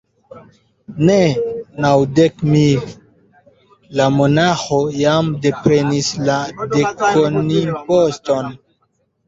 Ne, 1.09 1.17
naŭdek 1.85 2.41
mil: 2.53 2.87
la 4.01 4.09
monaĥo 4.17 4.81
jam 5.03 5.31
deprenis 5.47 6.11
la 6.31 6.41
dekonimposton. 6.75 8.55